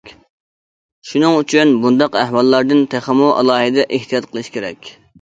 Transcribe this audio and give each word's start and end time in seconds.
شۇنىڭ 1.09 1.35
ئۈچۈن، 1.41 1.75
بۇنداق 1.85 2.19
ئەھۋاللاردىن 2.23 2.83
تېخىمۇ 2.97 3.31
ئالاھىدە 3.37 3.89
ئېھتىيات 3.89 4.31
قىلىش 4.35 4.55
كېرەك. 4.59 4.95